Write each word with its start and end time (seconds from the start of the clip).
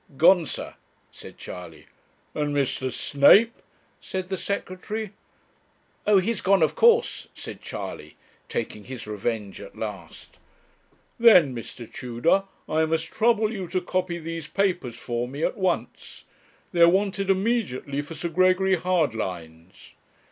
'Gone, 0.17 0.47
sir,' 0.47 0.73
said 1.11 1.37
Charley. 1.37 1.85
'And 2.33 2.55
Mr. 2.55 2.91
Snape?' 2.91 3.53
said 3.99 4.29
the 4.29 4.35
Secretary. 4.35 5.11
'Oh, 6.07 6.17
he 6.17 6.31
is 6.31 6.41
gone, 6.41 6.63
of 6.63 6.73
course,' 6.73 7.27
said 7.35 7.61
Charley, 7.61 8.15
taking 8.49 8.85
his 8.85 9.05
revenge 9.05 9.61
at 9.61 9.77
last. 9.77 10.39
'Then, 11.19 11.53
Mr. 11.55 11.85
Tudor, 11.85 12.45
I 12.67 12.85
must 12.85 13.11
trouble 13.13 13.53
you 13.53 13.67
to 13.67 13.79
copy 13.79 14.17
these 14.17 14.47
papers 14.47 14.95
for 14.95 15.27
me 15.27 15.43
at 15.43 15.55
once. 15.55 16.23
They 16.71 16.81
are 16.81 16.89
wanted 16.89 17.29
immediately 17.29 18.01
for 18.01 18.15
Sir 18.15 18.29
Gregory 18.29 18.77
Hardlines.' 18.77 19.93